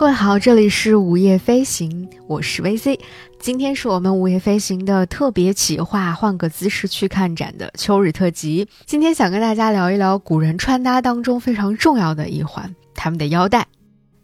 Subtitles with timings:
[0.00, 2.98] 各位好，这里是午夜飞行，我是 VC。
[3.38, 8.66] 今天是我们午夜飞行的特别企划，换个姿势去看展的秋日特辑。
[8.86, 13.66] 今天想跟大家聊一聊古人穿搭当中非常重要的一环，他们的腰带。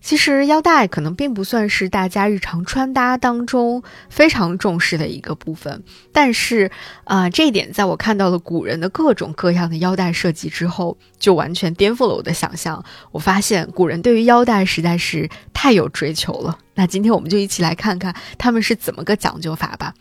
[0.07, 5.83] 其实腰带可能并不算是大家日常穿搭当中非常重视的一个部分，
[6.13, 6.71] 但是
[7.03, 12.85] 啊，这一点在我看到了古人的各种各样的腰带设计之后，就完全颠覆了我的想象。
[13.11, 16.57] 我发现古人对于腰带实在是太有追求了。
[16.77, 19.93] 那今天我们就一起来看看他们是怎么个讲究法吧。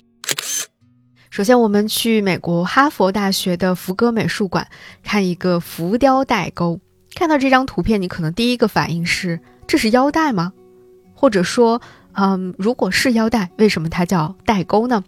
[1.32, 4.68] 首先，我们去美国哈佛大学的福格美术馆
[5.02, 6.80] 看一个浮雕带钩。
[7.16, 9.40] 看到这张图片，你可能第一个反应是。
[9.68, 10.54] 这是腰带吗？
[11.14, 11.82] 或者说，
[12.14, 15.04] 嗯，如果是腰带，为什么它叫带钩呢？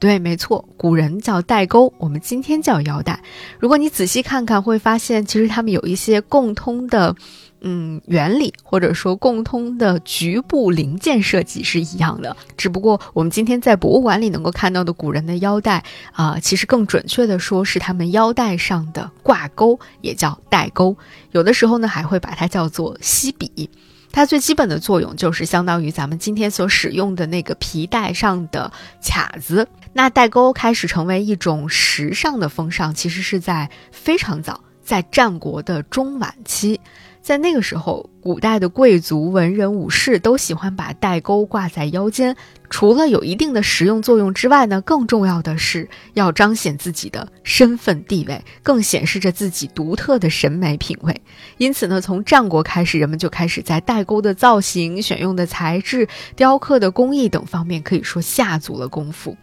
[0.00, 3.20] 对，没错，古人叫带钩，我们今天叫腰带。
[3.60, 7.14] 如果你仔细看看，会发现其实它们有一些共通的，
[7.60, 12.36] 嗯，原理，或者说共通的局部零件设计是一样的。
[12.56, 20.96] 只不过我们今天在博物馆里能够看到的古人的腰带啊，其实更准确的说是他们腰带上的挂钩，也叫带钩。
[21.30, 23.70] 有的时候呢，还会把它叫做西笔。
[24.18, 29.68] 它最基本的作用就是相当于咱们今天所使用的那个皮带上的卡子。
[29.92, 36.80] 那代沟开始成为一种时尚的风尚，其实是在非常早，在战国的中晚期。
[37.20, 42.34] 在那个时候，古代的贵族、文人、武士都喜欢把带钩挂在腰间，
[42.70, 51.20] 除了有一定的实用作用之外呢，更重要的是要彰显自己的身份地位，更显示着自己独特的审美品味。
[51.58, 59.36] 因此呢，从战国开始，人们就开始在带钩的造型、选用的材质、雕刻的工艺等方面，可以说下足了功夫，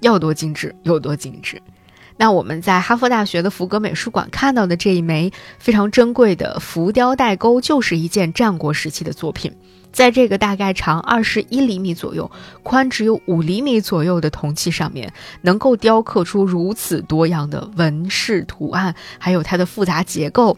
[0.00, 1.62] 要多精致有多精致。
[2.16, 9.52] 那我们在哈佛大学的福格美术馆看到的这一枚非常珍贵的浮雕带钩，就是一件战国时期的作品。
[9.92, 12.30] 在这个大概长二十一厘米左右、
[12.62, 15.12] 宽只有五厘米左右的铜器上面，
[15.42, 20.56] 能够雕刻出如此多样的纹饰图案，还有它的复杂结构。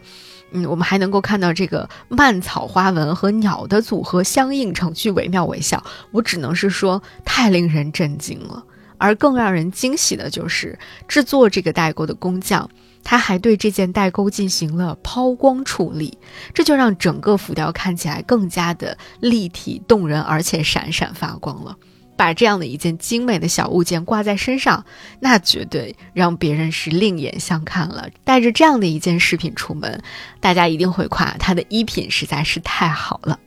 [0.51, 5.83] 嗯，我们还能够看到这个蔓草花纹和鸟的组合相映成趣，惟妙惟肖。
[6.11, 8.63] 我只能是说，太令人震惊了。
[8.97, 12.69] 而更让人惊喜的就是制作这个代钩的工匠，
[13.03, 16.17] 他还对这件代钩进行了抛光处理，
[16.53, 21.75] 这就让整个浮雕看起来更加的立体动人，而且闪闪发光了。
[22.17, 24.85] 把这样的一件精美的小物件挂在身上，
[25.19, 28.07] 那绝对让别人是另眼相看了。
[28.23, 30.01] 带着这样的一件饰品出门，
[30.39, 33.37] 大家一定会夸他的衣品实在是太好了。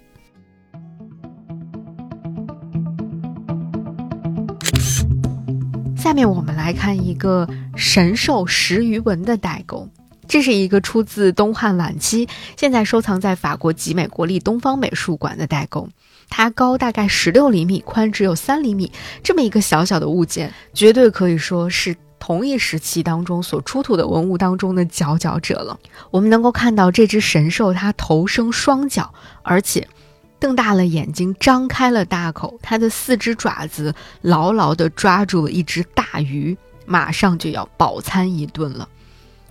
[6.09, 7.47] 下面我们来看一个
[7.77, 9.91] 神兽石鱼纹的代工，
[10.27, 12.27] 这是一个出自东汉晚期，
[12.57, 15.91] 现在收藏在法国集美国立东方美术馆的代工。
[16.31, 18.91] 它高大概十六厘米，宽只有三厘米，
[19.23, 25.79] 这么一个小小的物件，绝对可以说是同一时期当中所出土的文物当中的佼佼者了。
[26.11, 29.87] 我们能够看到这只神兽，它头生双脚，而且。
[30.41, 36.57] 瞪大了眼睛，张开了大口，它的四只爪子牢牢地抓住了一只大鱼，
[36.87, 38.89] 马上就要饱餐一顿了。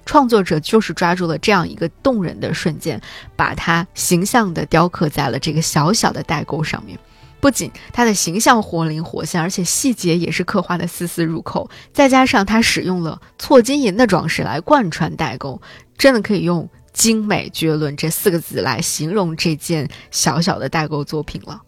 [0.05, 3.01] 创作者就是抓住了这样一个动人的瞬间，
[3.35, 6.97] 把它形象地雕刻在了这个小小的代沟上面。
[7.39, 11.69] 不仅它的形象活灵活现，而且细节也是刻画的丝丝入扣。
[11.93, 15.61] 再加上它使用了错金银的装饰来贯穿代沟，
[15.97, 16.67] 真的可以用。
[16.97, 21.61] 精美绝伦这四个字来形容这件小小的代沟作品了。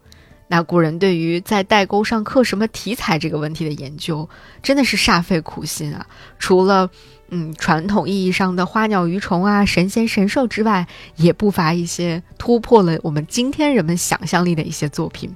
[0.48, 4.28] 那古人对于在代沟上刻什么题材这个问题的研究，
[4.64, 6.08] 真的是煞费苦心啊！
[6.40, 6.90] 除了
[7.30, 15.30] 嗯传统意义上的花鸟鱼虫啊、神仙神兽之外，也不乏一些突破了我们今天人们想象力的一些作品。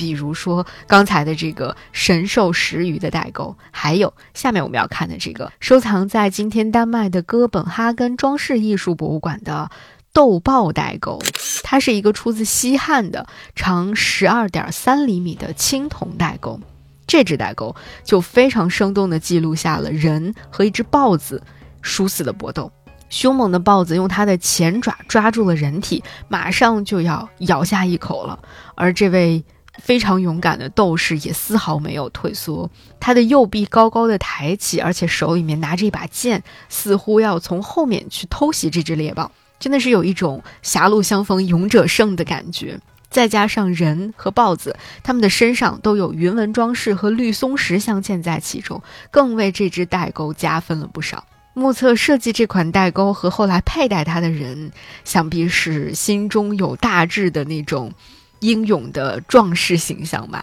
[0.00, 9.70] 比如说刚才的这个神兽食鱼的代沟，还有下面我们要看的这个收藏在今天丹麦的哥本哈根装饰艺术博物馆的
[10.14, 11.20] 斗豹代沟，
[11.62, 16.58] 它是一个出自西汉的长十二点三厘米的青铜代沟。
[17.06, 21.42] 这只代沟就非常生动地记录下了人和一只豹子
[21.82, 22.72] 殊死的搏斗。
[23.10, 28.38] 凶猛的豹子用它的前爪抓住了人体，马上就要咬下一口了，
[28.74, 29.44] 而这位。
[29.80, 42.78] 非常勇敢的斗士也丝毫没有退缩，他的右臂高高的抬起，而且手里面拿着一把剑，似乎要从后面去偷袭这只猎豹，真的是有一种狭路相逢勇者胜的感觉。
[43.10, 48.80] 再加上人和豹子，他们的身上都有云纹装饰和绿松石镶嵌在其中，
[49.10, 51.24] 更为这只代沟加分了不少。
[51.52, 54.70] 目测设计这款代沟和后来佩戴它的人，
[55.04, 57.92] 想必是心中有大志的那种。
[58.40, 60.42] 英勇的壮士形象吧。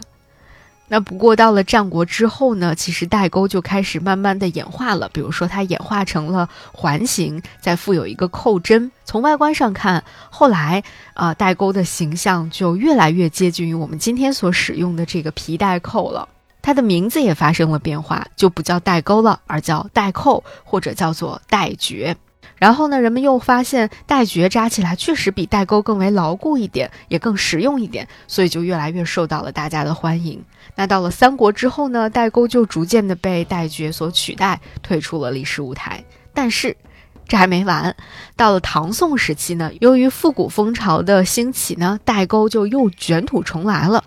[0.90, 5.10] 那不过到了战国之后呢，其实代沟就开始慢慢的演化了。
[5.12, 8.90] 比如说，它演化成了环形，再附有一个扣针。
[9.04, 10.82] 从外观上看，后来
[11.14, 16.30] 啊，代沟的形象就越来越接近于我们今天所使用的这个皮带扣了。
[16.62, 22.16] 它的名字也发生了变化，就不叫代沟了，而叫带扣，或者叫做带橛。
[22.57, 30.44] 然后呢，人们又发现带橛扎起来确实比带钩更为牢固一点，也更实用一点，所以就越来越受到了大家的欢迎。
[30.75, 36.04] 那到了三国之后呢，带钩就逐渐的被带橛所取代，退出了历史舞台。
[36.33, 36.75] 但是
[37.27, 37.95] 这还没完，
[38.36, 44.04] 到了唐宋时期呢，由于复古风潮的兴起呢，带钩就又卷土重来了。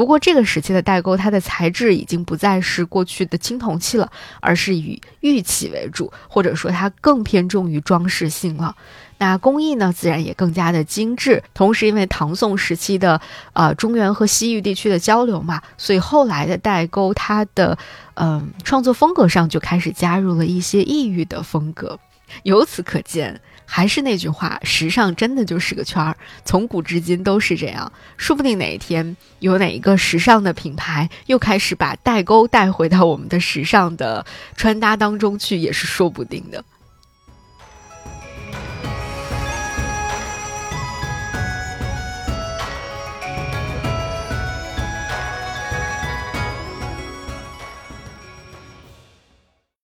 [0.00, 4.10] 不过这个时期的代沟，它的材质已经不再是过去的青铜器了，
[4.40, 8.74] 而是以玉器为主，或者说它更偏重于装饰性了。
[9.18, 11.42] 那工艺呢，自然也更加的精致。
[11.52, 13.20] 同时，因为唐宋时期的
[13.52, 17.76] 呃中原和西域地区的交流嘛，所以后来的代沟，它的
[18.14, 22.00] 嗯创作风格上就开始加入了一些异域的风格。
[22.44, 23.38] 由此可见。
[23.72, 27.90] 还是那句话，时尚真的就是个圈儿，从古至今都是这样。
[28.16, 34.26] 说不定哪一天有哪一个时尚的品牌又开始把代沟带回到我们的时尚的
[34.56, 36.64] 穿搭当中去，也是说不定的。